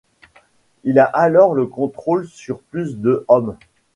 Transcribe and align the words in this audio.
Il 0.83 0.97
a 0.97 1.03
alors 1.03 1.53
le 1.53 1.67
contrôle 1.67 2.27
sur 2.27 2.59
plus 2.63 2.97
de 2.97 3.23
hommes. 3.27 3.55